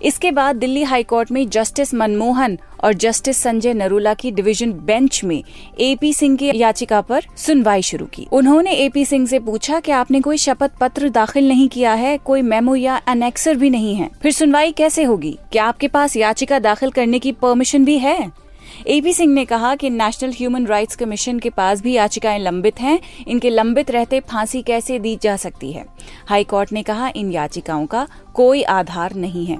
इसके 0.02 0.30
बाद 0.30 0.56
दिल्ली 0.56 0.82
हाईकोर्ट 0.82 1.30
में 1.30 1.48
जस्टिस 1.48 1.94
मनमोहन 1.94 2.58
और 2.84 2.94
जस्टिस 2.94 3.36
संजय 3.36 3.74
नरूला 3.74 4.14
की 4.14 4.30
डिवीज़न 4.30 4.72
बेंच 4.72 5.24
में 5.24 5.42
एपी 5.80 6.12
सिंह 6.12 6.36
की 6.36 6.50
याचिका 6.54 7.00
पर 7.00 7.24
सुनवाई 7.36 7.82
शुरू 7.82 8.06
की। 8.06 8.26
उन्होंने 8.32 8.72
एपी 8.72 9.04
सिंह 9.04 9.26
से 9.26 9.38
पूछा 9.38 9.80
कि 9.80 9.92
आपने 9.92 10.20
कोई 10.20 10.36
शपथ 10.36 10.70
पत्र 10.80 11.08
दाखिल 11.08 11.48
नहीं 11.48 11.68
किया 11.68 11.94
है, 11.94 12.18
कोई 12.18 12.42
मेमो 12.42 12.76
या 12.76 12.96
अनेक्सर 12.96 13.54
भी 13.54 13.70
नहीं 13.70 13.94
है। 13.94 14.10
फिर 14.22 14.32
सुनवाई 14.32 14.72
कैसे 14.72 15.02
होगी? 15.02 15.38
क्या 15.52 15.64
आपके 15.64 15.88
पास 15.88 16.16
याचिका 16.16 16.58
दाखिल 16.58 16.90
करने 16.90 17.18
की 17.18 17.32
परमिशन 17.32 17.84
भी 17.84 17.98
है? 17.98 18.42
एपी 18.86 19.12
सिंह 19.12 19.34
ने 19.34 19.44
कहा 19.44 19.74
कि 19.74 19.90
नेशनल 19.90 20.30
ह्यूमन 20.30 20.66
राइट्स 20.66 20.96
कमीशन 20.96 21.38
के 21.38 21.50
पास 21.50 21.80
भी 21.82 21.92
याचिकाएँ 21.92 22.38
लंबित 22.38 22.80
हैं। 22.80 22.98
इनके 23.28 23.50
लंबित 23.50 23.90
रहते 23.90 24.20
फांसी 24.20 24.62
कैसे 24.62 24.98
दी 24.98 25.18
जा 25.22 25.36
सकती 25.36 25.72
है? 25.72 25.84
हाईकोर्ट 26.26 26.72
ने 26.72 26.82
कहा, 26.82 27.10
इन 27.16 27.32
याचिकाओं 27.32 27.86
का 27.86 28.06
कोई 28.34 28.62
आधार 28.62 29.14
नहीं 29.14 29.46
है। 29.46 29.58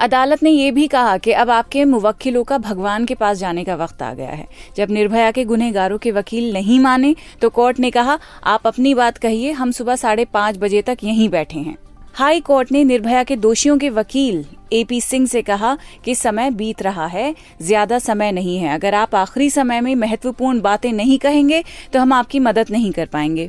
अदालत 0.00 0.42
ने 0.42 0.50
यह 0.50 0.70
भी 0.72 0.86
कहा 0.88 1.16
कि 1.18 1.32
अब 1.32 1.50
आपके 1.50 1.84
मुवक्किलों 1.84 2.42
का 2.44 2.58
भगवान 2.58 3.04
के 3.04 3.14
पास 3.14 3.38
जाने 3.38 3.64
का 3.64 3.74
वक्त 3.74 4.02
आ 4.02 4.12
गया 4.14 4.30
है। 4.30 4.46
जब 4.76 4.90
निर्भया 4.90 5.30
के 5.30 5.44
गुनहगारों 5.44 5.98
के 5.98 6.10
वकील 6.10 6.52
नहीं 6.52 6.78
माने 6.80 7.14
तो 7.42 7.48
कोर्ट 7.50 7.78
ने 7.78 7.90
कहा, 7.90 8.18
आप 8.44 8.66
अपनी 8.66 8.94
बात 8.94 9.18
कहिए, 9.18 9.52
हम 9.52 9.70
सुबह 9.72 9.96
साढ़े 9.96 10.24
पाँच 10.24 10.58
बजे 10.58 10.82
तक 10.82 11.04
यहीं 11.04 11.28
बैठे 11.28 11.58
हैं। 11.58 11.76
हाई 12.14 12.40
कोर्ट 12.40 12.72
ने 12.72 12.84
निर्भया 12.84 13.22
के 13.24 13.36
दोषियों 13.36 13.76
के 13.78 13.90
वकील 13.90 14.44
एपी 14.72 15.00
सिंह 15.00 15.26
से 15.26 15.42
कहा 15.42 15.76
कि 16.04 16.14
समय 16.14 16.50
बीत 16.50 16.82
रहा 16.82 17.06
है, 17.06 17.34
ज़्यादा 17.62 17.98
समय 17.98 18.32
नहीं 18.32 18.58
है। 18.58 18.74
अगर 18.74 18.94
आप 18.94 19.14
आखिरी 19.14 19.50
समय 19.50 19.80
में 19.80 19.94
महत्वपूर्ण 19.96 20.60
बातें 20.60 20.92
नहीं 20.92 21.18
कहेंगे 21.18 21.62
तो 21.92 22.00
हम 22.00 22.12
आपकी 22.12 22.38
मदद 22.40 22.70
नहीं 22.70 22.92
कर 22.92 23.06
पाएँगे। 23.06 23.48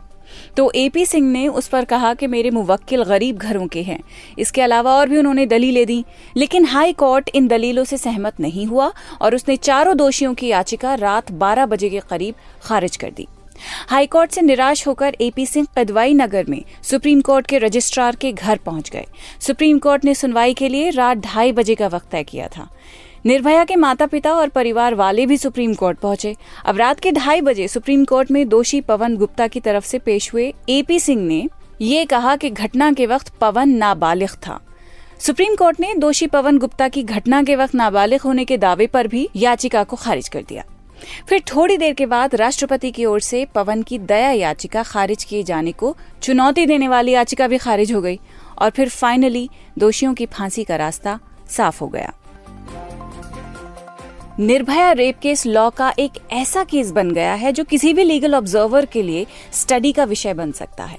तो 0.58 0.72
एपी 0.76 1.06
सिंह 1.06 1.28
ने 1.32 1.48
उस 1.48 1.68
पर 1.68 1.86
कहा 1.86 2.14
कि 2.14 2.28
मेरे 2.28 2.50
मुवक्किल 2.50 3.04
गरीब 3.04 3.38
घरों 3.38 3.68
के 3.68 3.82
हैं। 3.82 4.00
इसके 4.40 4.62
अलावा 4.62 4.96
और 4.96 5.10
भी 5.10 5.18
उन्होंने 5.18 5.46
दलीलें 5.46 5.86
दी, 5.86 6.04
लेकिन 6.38 6.66
हाई 6.66 6.94
कोर्ट 6.94 7.30
इन 7.36 7.48
दलीलों 7.48 7.84
से 7.84 7.98
सहमत 7.98 8.40
नहीं 8.40 8.66
हुआ 8.66 8.92
और 9.22 9.36
उसने 9.36 9.56
चारों 9.56 9.98
दोषियों 9.98 10.34
की 10.34 10.48
याचिका 10.48 10.94
रात 10.96 11.32
12 11.32 11.66
बजे 11.66 11.90
के 11.90 12.00
करीब 12.00 12.36
खारिज 12.64 12.98
कर 12.98 13.12
दी। 13.12 13.28
हाईकोर्ट 13.90 14.32
से 14.32 14.42
निराश 14.42 14.86
होकर 14.88 15.16
एपी 15.22 15.46
सिंह 15.46 15.68
कदवाई 15.78 16.14
नगर 16.14 16.46
में 16.50 16.62
सुप्रीम 16.84 17.22
कोर्ट 17.22 17.48
के 17.48 17.58
रजिस्ट्रार 17.58 18.16
के 18.16 18.32
घर 18.32 18.58
पहुँच 18.58 18.90
गए। 18.90 19.06
सुप्रीम 19.40 19.80
कोर्ट 19.80 20.06
ने 20.06 20.14
सुनवाई 20.16 20.54
के 20.54 20.70
लिए 20.70 20.90
रात 20.90 21.18
ढाई 21.18 21.52
बजे 21.52 21.76
का 21.76 21.88
वक्त 21.88 22.10
तय 22.12 22.24
किया 22.24 22.48
था। 22.48 22.68
निर्भया 23.25 23.63
के 23.63 23.75
माता 23.75 24.06
पिता 24.06 24.34
और 24.34 24.50
परिवार 24.50 24.96
वाले 24.96 25.25
भी 25.25 25.38
सुप्रीम 25.38 25.74
कोर्ट 25.74 25.98
पहुँचे। 26.00 26.36
अब 26.66 26.78
रात 26.78 27.00
के 27.00 27.12
ढाई 27.12 27.42
बजे 27.42 27.68
सुप्रीम 27.68 28.06
कोर्ट 28.06 28.32
में 28.32 28.48
दोषी 28.50 28.80
पवन 28.82 29.18
गुप्ता 29.18 29.48
की 29.48 29.60
तरफ़ 29.60 29.86
से 29.86 30.00
पेश 30.00 30.34
हुए 30.34 30.54
एपी 30.70 31.00
सिंह 31.00 31.22
ने 31.22 31.48
ये 31.82 32.06
कहा 32.06 32.36
कि 32.36 32.50
घटना 32.50 32.92
के 32.92 33.06
वक्त 33.06 33.30
पवन 33.42 33.70
नाबालिग 33.70 34.30
था। 34.38 34.60
सुप्रीम 35.20 35.56
कोर्ट 35.56 35.80
ने 35.80 35.94
दोषी 35.94 36.28
पवन 36.28 36.58
गुप्ता 36.58 36.88
की 36.88 37.04
घटना 37.04 37.44
के 37.44 37.56
वक्त 37.56 37.75
नाबालिग 37.75 38.22
होने 38.22 38.46
के 38.46 38.58
दावे 38.58 38.88
पर 38.88 39.08
भी 39.08 39.28
याचिका 39.36 39.84
को 39.84 39.96
खारिज 39.96 40.30
कर 40.30 40.42
दिया। 40.42 40.63
फिर 41.30 41.42
थोड़ी 41.48 41.78
देर 41.78 41.94
के 41.94 42.06
बाद 42.06 42.36
राष्ट्रपति 42.36 42.92
की 42.92 43.06
ओर 43.06 43.20
से 43.20 43.46
पवन 43.46 43.82
की 43.82 44.00
दया 44.00 44.32
याचिका 44.32 44.84
खारिज 44.84 45.24
किए 45.24 45.44
जाने 45.44 45.72
को 45.72 45.96
चुनौती 46.24 46.66
देने 46.66 46.88
वाली 46.88 47.12
याचिका 47.12 47.48
भी 47.48 47.58
खारिज 47.58 47.94
हो 47.94 48.01
गई 48.01 48.20
और 48.58 48.70
फिर 48.70 48.90
फाइनली 48.90 49.50
दोषियों 49.80 50.13
की 50.13 50.25
फांसी 50.25 50.63
का 50.63 50.75
रास्ता 50.75 51.20
साफ़ 51.50 51.80
हो 51.80 51.88
गया। 51.88 52.13
निर्भया 54.42 54.92
रेप 54.92 55.18
केस 55.20 55.46
लॉ 55.46 55.70
का 55.70 55.94
एक 56.00 56.12
ऐसा 56.32 56.64
केस 56.64 56.92
बन 56.92 57.12
गया 57.12 57.34
है 57.34 57.52
जो 57.52 57.64
किसी 57.64 57.94
भी 57.94 58.04
लीगल 58.04 58.36
ऑब्जर्वर 58.36 58.86
के 58.86 59.02
लिए 59.02 59.26
स्टडी 59.54 59.92
का 59.92 60.04
विषय 60.04 60.34
बन 60.34 60.52
सकता 60.52 60.84
है। 60.84 60.98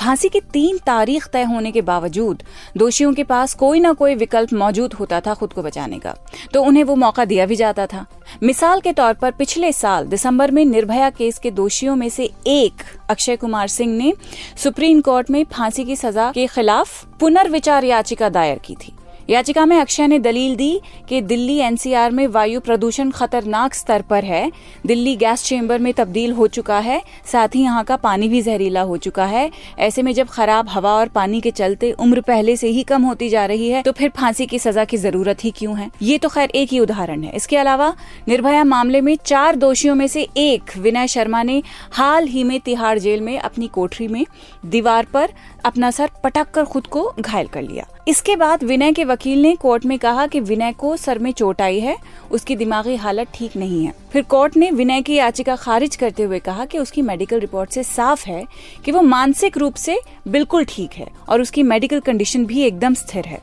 फांसी 0.00 0.28
की 0.28 0.40
तीन 0.52 0.78
तारीख 0.78 1.26
तय 1.26 1.42
होने 1.42 1.72
के 1.72 1.82
बावजूद 1.82 2.42
दोषियों 2.76 3.12
के 3.14 3.24
पास 3.24 3.54
कोई 3.54 3.80
ना 3.80 3.92
कोई 3.92 4.14
विकल्प 4.14 4.52
मौजूद 4.52 4.94
होता 4.94 5.20
था 5.20 5.34
खुद 5.34 5.52
को 5.52 5.62
बचाने 5.62 5.98
का। 5.98 6.14
तो 6.54 6.62
उन्हें 6.62 6.84
वो 6.84 6.96
मौका 6.96 7.24
दिया 7.24 7.46
भी 7.46 7.56
जाता 7.56 7.86
था। 7.86 8.04
मिसाल 8.42 8.80
के 8.80 8.92
तौर 8.92 9.14
पर 9.14 9.30
पिछले 9.30 9.72
साल 9.72 10.06
दिसंबर 10.06 10.50
में 10.50 10.64
निर्भया 10.64 11.10
केस 11.10 11.38
के 11.38 11.50
दोषियों 11.50 11.96
में 11.96 12.08
से 12.08 12.30
एक 12.46 12.82
अक्षय 13.10 13.36
कुमार 13.36 13.68
सिंह 13.68 13.96
ने 13.96 14.12
सुप्रीम 14.56 15.00
कोर्ट 15.00 15.30
में 15.30 15.44
फांसी 15.44 15.84
की 15.84 15.96
सजा 15.96 16.30
के 16.30 16.46
खिलाफ 16.46 17.04
पुनर्विचार 17.20 17.84
याचिका 17.84 18.28
दायर 18.28 18.58
की 18.58 18.74
थी। 18.74 18.92
याचिका 19.28 19.64
में 19.66 19.76
अक्षय 19.76 20.06
ने 20.06 20.18
दलील 20.18 20.54
दी 20.56 20.80
कि 21.08 21.20
दिल्ली 21.20 21.56
एनसीआर 21.58 22.10
में 22.10 22.26
वायु 22.26 22.60
प्रदूषण 22.60 23.10
खतरनाक 23.10 23.74
स्तर 23.74 24.02
पर 24.02 24.24
है। 24.24 24.50
दिल्ली 24.86 25.14
गैस 25.16 25.42
चेंबर 25.44 25.78
में 25.78 25.92
तब्दील 25.94 26.32
हो 26.32 26.46
चुका 26.46 26.78
है, 26.78 27.00
साथ 27.26 27.48
ही 27.54 27.62
यहाँ 27.62 27.82
का 27.84 27.96
पानी 27.98 28.28
भी 28.28 28.40
जहरीला 28.42 28.82
हो 28.82 28.96
चुका 28.96 29.24
है। 29.24 29.50
ऐसे 29.78 30.02
में 30.02 30.12
जब 30.12 30.28
खराब 30.28 30.68
हवा 30.68 30.92
और 30.92 31.08
पानी 31.08 31.40
के 31.40 31.50
चलते 31.50 31.90
उम्र 31.92 32.20
पहले 32.20 32.56
से 32.56 32.68
ही 32.68 32.82
कम 32.82 33.02
होती 33.02 33.28
जा 33.28 33.44
रही 33.46 33.68
है 33.68 33.82
तो 33.82 33.92
फिर 33.92 34.10
फांसी 34.10 34.46
की 34.46 34.58
सजा 34.58 34.84
की 34.84 34.96
ज़रूरत 34.96 35.44
ही 35.44 35.50
क्यों 35.50 35.78
है? 35.78 35.90
ये 36.02 36.18
तो 36.18 36.28
खैर 36.28 36.50
एक 36.50 36.72
ही 36.72 36.78
उदाहरण 36.80 37.22
है। 37.22 37.34
इसके 37.36 37.56
अलावा 37.56 37.94
निर्भया 38.28 38.64
मामले 38.64 39.00
में 39.00 39.16
चार 39.16 39.56
दोषियों 39.56 39.94
में 39.94 40.06
से 40.06 40.26
एक 40.36 40.76
विनय 40.78 41.08
शर्मा 41.08 41.42
ने 41.42 41.62
हाल 41.92 42.26
ही 42.26 42.44
में 42.44 42.58
तिहाड़ 42.60 42.98
जेल 42.98 43.20
में 43.20 43.38
अपनी 43.38 43.68
कोठरी 43.68 44.08
में 44.08 44.24
दीवार 44.66 45.06
पर 45.14 45.32
अपना 45.64 45.90
सर 45.90 46.10
पटक 46.24 46.50
कर 46.50 46.64
खुद 46.64 46.86
को 46.86 47.12
घायल 47.20 47.46
कर 47.46 47.62
लिया। 47.62 47.86
इसके 48.08 48.34
बाद 48.36 48.62
विनय 48.64 48.92
के 48.92 49.04
ने 49.26 49.54
कोर्ट 49.56 49.84
में 49.86 49.98
कहा 49.98 50.26
कि 50.26 50.40
विनय 50.40 50.72
को 50.72 50.96
सर 50.96 51.18
में 51.18 51.30
चोट 51.32 51.62
आई 51.62 51.80
है, 51.80 51.96
उसकी 52.30 52.56
दिमागी 52.56 52.96
हालत 52.96 53.28
ठीक 53.34 53.56
नहीं 53.56 53.84
है। 53.86 53.92
फिर 54.12 54.22
कोर्ट 54.22 54.56
ने 54.56 54.70
विनय 54.70 55.02
की 55.02 55.14
याचिका 55.14 55.56
खारिज 55.56 55.96
करते 55.96 56.22
हुए 56.22 56.38
कहा 56.38 56.64
कि 56.64 56.78
उसकी 56.78 57.02
मेडिकल 57.02 57.40
रिपोर्ट 57.40 57.70
से 57.70 57.82
साफ़ 57.82 58.24
है 58.26 58.44
कि 58.84 58.92
वो 58.92 59.02
मानसिक 59.02 59.58
रूप 59.58 59.74
से 59.74 60.00
बिल्कुल 60.28 60.64
ठीक 60.64 60.92
है 60.92 61.06
और 61.28 61.40
उसकी 61.40 61.62
मेडिकल 61.62 62.00
कंडीशन 62.00 62.46
भी 62.46 62.62
एकदम 62.62 62.94
स्थिर 62.94 63.26
है। 63.26 63.40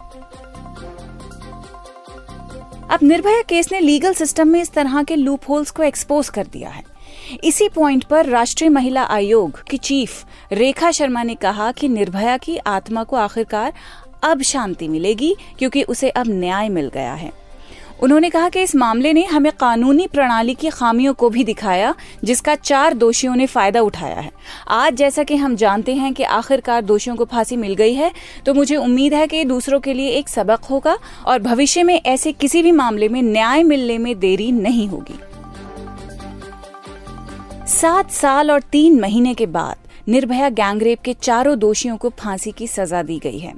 अब 2.92 3.00
निर्भया 3.04 3.42
केस 3.42 3.72
ने 3.72 3.80
लीगल 3.80 4.14
सिस्टम 4.14 4.48
में 4.48 4.62
इस 4.62 4.72
तरह 4.72 5.04
के 5.04 5.16
लूप 5.16 5.50
होल्स 5.50 5.72
को 5.72 5.84
एक्सपोज 5.84 6.30
कर 6.30 6.48
दिया 6.48 6.70
है। 6.70 6.84
इसी 7.44 7.68
पॉइंट 7.70 8.04
पर 8.04 8.26
राष्ट्रीय 8.26 8.70
महिला 8.70 9.04
आयोग 9.04 9.64
की 9.64 9.78
चीफ 9.78 10.26
रेखा 10.52 10.92
शर्मा 10.92 11.24
ने 11.24 11.36
कहा 11.36 11.72
कि 11.72 11.88
निर्भया 11.88 12.38
की 12.38 12.58
आत्मा 12.58 13.04
को 13.04 13.16
आखिरकार 13.16 13.74
अब 14.26 14.42
शांति 14.44 14.88
मिलेगी, 14.88 15.36
क्योंकि 15.60 15.84
उसे 15.84 16.10
अब 16.12 16.28
न्याय 16.30 16.70
मिल 16.70 16.90
गया 16.90 17.14
है। 17.14 17.32
उन्होंने 18.04 18.30
कहा 18.30 18.48
कि 18.50 18.62
इस 18.62 18.76
मामले 18.76 19.12
ने 19.14 19.24
हमें 19.24 19.52
कानूनी 19.52 20.06
प्रणाली 20.08 20.54
की 20.54 20.70
खामियों 20.70 21.14
को 21.14 21.30
भी 21.30 21.44
दिखाया, 21.44 21.94
जिसका 22.24 22.56
चार 22.56 22.94
दोषियों 22.94 23.36
ने 23.36 23.46
फ़ायदा 23.46 23.82
उठाया 23.82 24.16
है। 24.16 24.32
आज 24.70 24.94
जैसा 24.94 25.24
कि 25.24 25.36
हम 25.36 25.56
जानते 25.56 25.94
हैं 25.96 26.14
कि 26.14 26.24
आखिरकार 26.24 26.82
दोषियों 26.84 27.16
को 27.16 27.26
फांसी 27.26 27.56
मिल 27.58 27.76
गई 27.76 27.94
है 27.94 28.12
तो 28.46 28.54
मुझे 28.54 28.76
उम्मीद 28.76 29.14
है 29.14 29.28
कि 29.28 29.44
दूसरों 29.46 29.80
के 29.80 29.94
लिए 29.94 30.10
एक 30.10 30.30
सबक 30.30 30.64
होगा, 30.64 30.98
और 31.26 31.40
भविष्य 31.40 31.84
में 31.84 31.96
ऐसे 31.96 32.32
किसी 32.34 32.62
भी 32.64 32.72
मामले 32.72 33.10
में 33.10 33.22
न्याय 33.22 33.64
मिलने 33.64 33.98
में 33.98 34.18
देरी 34.20 34.52
नहीं 34.52 34.88
होगी। 34.88 35.20
सात 37.72 38.12
साल 38.12 38.52
और 38.52 38.62
तीन 38.62 39.00
महीने 39.02 39.34
के 39.34 39.46
बाद 39.48 40.10
निर्भया 40.10 40.50
गैंगरेप 40.52 41.02
के 41.02 41.14
चारों 41.14 41.58
दोषियों 41.60 41.98
को 41.98 42.10
फांसी 42.20 42.52
की 42.52 42.68
सजा 42.68 43.02
दी 43.04 43.20
गई 43.20 43.40
है। 43.40 43.54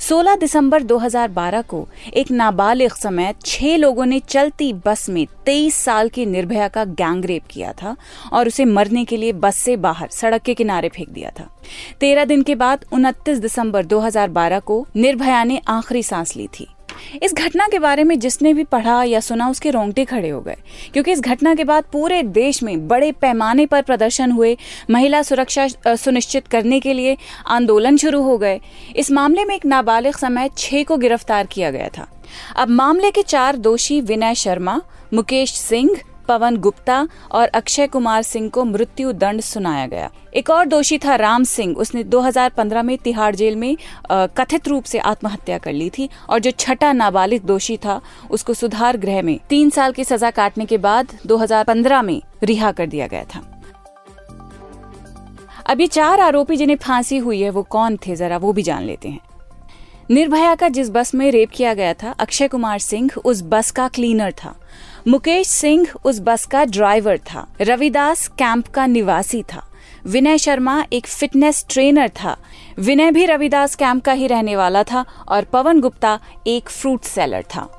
16 0.00 0.38
दिसंबर 0.40 0.82
2012 0.82 1.62
को 1.62 1.88
एक 2.14 2.30
नाबालिग 2.30 2.92
समेत 2.92 3.36
छह 3.44 3.76
लोगों 3.76 4.06
ने 4.06 4.20
चलती 4.20 4.72
बस 4.72 5.08
में 5.08 5.26
23 5.46 5.74
साल 5.74 6.08
की 6.08 6.26
निर्भया 6.26 6.68
का 6.68 6.84
गैंगरेप 6.84 7.42
किया 7.50 7.72
था 7.72 7.96
और 8.32 8.46
उसे 8.46 8.64
मरने 8.64 9.04
के 9.04 9.16
लिए 9.16 9.32
बस 9.32 9.56
से 9.56 9.76
बाहर 9.76 10.08
सड़क 10.10 10.42
के 10.42 10.54
किनारे 10.54 10.88
फेंक 10.88 11.08
दिया 11.08 11.30
था। 11.40 11.48
तेरह 12.00 12.24
दिन 12.24 12.42
के 12.42 12.54
बाद 12.54 12.84
29 12.92 13.38
दिसंबर 13.38 13.84
2012 13.84 14.60
को 14.60 14.86
निर्भया 14.96 15.44
ने 15.44 15.60
आखिरी 15.68 16.02
सांस 16.02 16.36
ली 16.36 16.46
थी। 16.46 16.68
इस 17.22 17.34
घटना 17.34 17.68
के 17.68 17.78
बारे 17.78 18.04
में 18.04 18.18
जिसने 18.18 18.54
भी 18.54 18.64
पढ़ा 18.64 19.02
या 19.04 19.20
सुना, 19.20 19.48
उसके 19.48 19.70
रोंगटे 19.70 20.04
खड़े 20.04 20.28
हो 20.28 20.40
गए। 20.40 20.56
क्योंकि 20.92 21.12
इस 21.12 21.20
घटना 21.20 21.54
के 21.54 21.64
बाद 21.64 21.84
पूरे 21.92 22.22
देश 22.22 22.62
में 22.62 22.88
बड़े 22.88 23.12
पैमाने 23.12 23.66
पर 23.66 23.82
प्रदर्शन 23.82 24.30
हुए, 24.30 24.56
महिला 24.90 25.22
सुरक्षा 25.22 25.68
सुनिश्चित 25.88 26.46
करने 26.46 26.80
के 26.80 26.92
लिए 26.92 27.16
आंदोलन 27.46 27.96
शुरू 27.96 28.22
हो 28.22 28.38
गए। 28.38 28.60
इस 28.96 29.10
मामले 29.10 29.44
में 29.44 29.54
एक 29.54 29.66
नाबालिग 29.66 30.14
समेत 30.14 30.52
छह 30.58 30.82
को 30.82 30.96
गिरफ़्तार 30.96 31.46
किया 31.46 31.70
गया 31.70 31.88
था। 31.88 32.06
अब 32.56 32.68
मामले 32.68 33.10
के 33.10 33.22
चार 33.22 33.56
दोषी 33.56 34.00
विनय 34.00 34.34
शर्मा, 34.34 34.80
मुकेश 35.14 35.52
सिंह 35.52 35.96
पवन 36.28 36.56
गुप्ता 36.56 37.06
और 37.32 37.48
अक्षय 37.48 37.86
कुमार 37.86 38.22
सिंह 38.22 38.48
को 38.48 38.64
मृत्यु 38.64 39.12
दंड 39.12 39.40
सुनाया 39.40 39.86
गया। 39.86 40.10
एक 40.34 40.50
और 40.50 40.66
दोषी 40.66 40.98
था 40.98 41.14
राम 41.16 41.44
सिंह। 41.44 41.76
उसने 41.76 42.02
2015 42.04 42.82
में 42.82 42.96
तिहाड़ 42.98 43.34
जेल 43.34 43.56
में 43.56 43.76
कथित 44.12 44.68
रूप 44.68 44.84
से 44.84 44.98
आत्महत्या 44.98 45.58
कर 45.58 45.72
ली 45.72 45.90
थी 45.90 46.08
और 46.28 46.38
जो 46.38 46.50
छठा 46.50 46.92
नाबालिग 46.92 47.42
दोषी 47.42 47.76
था, 47.76 48.00
उसको 48.30 48.54
सुधार 48.54 48.96
गृह 48.96 49.22
में 49.22 49.38
तीन 49.48 49.70
साल 49.70 49.92
की 49.92 50.04
सजा 50.04 50.30
काटने 50.30 50.64
के 50.64 50.78
बाद 50.78 51.16
2015 51.26 52.02
में 52.02 52.20
रिहा 52.42 52.72
कर 52.72 52.86
दिया 52.86 53.06
गया 53.06 53.24
था। 53.24 53.42
अभी 55.66 55.86
चार 55.86 56.20
आरोपी 56.20 56.56
जिन्हें 56.56 56.76
फांसी 56.76 57.16
हुई 57.18 57.40
है, 57.40 57.50
वो 57.50 57.62
कौन 57.62 57.96
थे? 57.96 58.16
जरा 58.16 58.36
वो 58.36 58.52
भी 58.52 58.62
जान 58.62 58.82
लेते 58.82 59.08
हैं। 59.08 59.20
निर्भया 60.10 60.54
का 60.54 60.68
जिस 60.68 60.90
बस 60.90 61.14
में 61.14 61.30
रेप 61.30 61.50
किया 61.50 61.72
गया 61.74 61.94
था, 61.94 62.10
अक्षय 62.10 62.48
कुमार 62.48 62.78
सिंह 62.78 63.10
उस 63.24 63.42
बस 63.44 63.70
का 63.70 63.86
क्लीनर 63.88 64.32
था। 64.32 64.54
मुकेश 65.08 65.46
सिंह 65.46 65.86
उस 66.04 66.20
बस 66.20 66.46
का 66.46 66.64
ड्राइवर 66.64 67.18
था। 67.18 67.46
रविदास 67.60 68.28
कैंप 68.28 68.66
का 68.66 68.86
निवासी 68.86 69.42
था। 69.42 69.68
विनय 70.06 70.38
शर्मा 70.38 70.84
एक 70.92 71.06
फिटनेस 71.06 71.66
ट्रेनर 71.70 72.08
था। 72.08 72.36
विनय 72.78 73.10
भी 73.10 73.26
रविदास 73.26 73.74
कैंप 73.74 74.04
का 74.04 74.12
ही 74.12 74.26
रहने 74.26 74.56
वाला 74.56 74.82
था 74.82 75.04
और 75.28 75.44
पवन 75.44 75.80
गुप्ता 75.80 76.20
एक 76.46 76.68
फ्रूट 76.68 77.02
सेलर 77.02 77.42
था। 77.42 77.72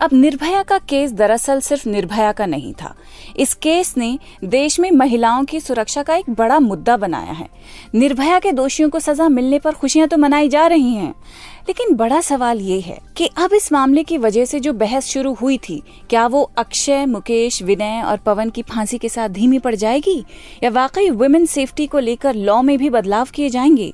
अब 0.00 0.10
निर्भया 0.12 0.62
का 0.62 0.78
केस 0.78 1.12
दरअसल 1.12 1.60
सिर्फ़ 1.60 1.88
निर्भया 1.88 2.32
का 2.32 2.46
नहीं 2.46 2.74
था। 2.82 2.94
इस 3.36 3.54
केस 3.54 3.96
ने 3.96 4.18
देश 4.44 4.80
में 4.80 4.90
महिलाओं 4.90 5.44
की 5.44 5.60
सुरक्षा 5.60 6.02
का 6.02 6.14
एक 6.14 6.30
बड़ा 6.30 6.58
मुद्दा 6.58 6.96
बनाया 6.96 7.32
है। 7.32 7.48
निर्भया 7.94 8.38
के 8.38 8.52
दोषियों 8.52 8.90
को 8.90 9.00
सजा 9.00 9.28
मिलने 9.28 9.58
पर 9.58 9.72
खुशियाँ 9.72 10.08
तो 10.08 10.16
मनाई 10.16 10.48
जा 10.48 10.66
रही 10.66 10.94
हैं। 10.94 11.14
लेकिन 11.68 11.94
बड़ा 11.94 12.20
सवाल 12.20 12.60
ये 12.60 12.80
है 12.80 12.98
कि 13.16 13.26
अब 13.36 13.54
इस 13.54 13.72
मामले 13.72 14.02
की 14.02 14.18
वजह 14.18 14.44
से 14.44 14.60
जो 14.60 14.72
बहस 14.72 15.06
शुरू 15.06 15.32
हुई 15.34 15.58
थी, 15.58 15.82
क्या 16.10 16.26
वो 16.26 16.42
अक्षय, 16.58 17.06
मुकेश, 17.06 17.62
विनय 17.62 18.02
और 18.02 18.16
पवन 18.16 18.50
की 18.50 18.62
फांसी 18.62 18.98
के 18.98 19.08
साथ 19.08 19.28
धीमी 19.28 19.58
पड़ 19.58 19.74
जाएगी? 19.74 20.24
या 20.62 20.70
वाकई 20.70 21.10
वुमेन 21.10 21.46
सेफ्टी 21.46 21.86
को 21.86 21.98
लेकर 21.98 22.34
लॉ 22.34 22.60
में 22.62 22.76
भी 22.78 22.90
बदलाव 22.90 23.28
किए 23.34 23.48
जाएँगे? 23.48 23.92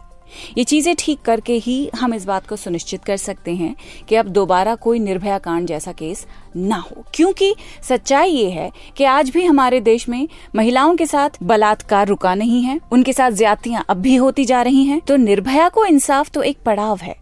ये 0.58 0.64
चीज़ें 0.64 0.94
ठीक 0.98 1.20
करके 1.20 1.52
ही 1.52 1.90
हम 1.96 2.14
इस 2.14 2.24
बात 2.24 2.46
को 2.46 2.56
सुनिश्चित 2.56 3.04
कर 3.04 3.16
सकते 3.16 3.54
हैं 3.54 3.74
कि 4.08 4.16
अब 4.16 4.26
दोबारा 4.26 4.74
कोई 4.74 4.98
निर्भया 4.98 5.38
कांड 5.38 5.66
जैसा 5.66 5.92
केस 5.92 6.26
ना 6.56 6.76
हो। 6.76 7.04
क्योंकि 7.14 7.54
सच्चाई 7.82 8.30
ये 8.30 8.50
है 8.50 8.70
कि 8.96 9.04
आज 9.04 9.30
भी 9.30 9.44
हमारे 9.44 9.80
देश 9.80 10.08
में 10.08 10.28
महिलाओं 10.56 10.96
के 10.96 11.06
साथ 11.06 11.42
बलात्कार 11.42 12.08
रुका 12.08 12.34
नहीं 12.34 12.62
है, 12.62 12.80
उनके 12.92 13.12
साथ 13.12 13.30
ज्यादतियाँ 13.30 13.84
अब 13.88 13.96
भी 13.96 14.14
होती 14.16 14.44
जा 14.44 14.62
रही 14.62 14.84
हैं 14.84 15.00
तो 15.00 15.16
निर्भया 15.16 15.68
को 15.68 15.84
इंसाफ 15.84 16.30
तो 16.30 16.42
एक 16.42 16.58
पड़ाव 16.66 16.98
है। 16.98 17.21